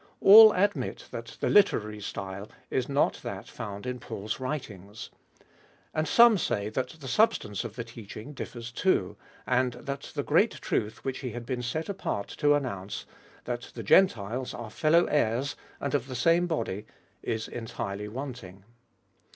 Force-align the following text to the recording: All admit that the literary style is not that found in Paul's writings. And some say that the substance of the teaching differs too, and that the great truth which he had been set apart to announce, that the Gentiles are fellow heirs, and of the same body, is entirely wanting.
All 0.19 0.51
admit 0.53 1.05
that 1.11 1.37
the 1.41 1.49
literary 1.51 1.99
style 2.01 2.49
is 2.71 2.89
not 2.89 3.19
that 3.21 3.47
found 3.47 3.85
in 3.85 3.99
Paul's 3.99 4.39
writings. 4.39 5.11
And 5.93 6.07
some 6.07 6.39
say 6.39 6.69
that 6.69 6.89
the 6.99 7.07
substance 7.07 7.63
of 7.63 7.75
the 7.75 7.83
teaching 7.83 8.33
differs 8.33 8.71
too, 8.71 9.15
and 9.45 9.73
that 9.73 10.11
the 10.15 10.23
great 10.23 10.53
truth 10.59 11.05
which 11.05 11.19
he 11.19 11.33
had 11.33 11.45
been 11.45 11.61
set 11.61 11.87
apart 11.87 12.29
to 12.39 12.55
announce, 12.55 13.05
that 13.43 13.69
the 13.75 13.83
Gentiles 13.83 14.55
are 14.55 14.71
fellow 14.71 15.05
heirs, 15.05 15.55
and 15.79 15.93
of 15.93 16.07
the 16.07 16.15
same 16.15 16.47
body, 16.47 16.87
is 17.21 17.47
entirely 17.47 18.07
wanting. 18.07 18.63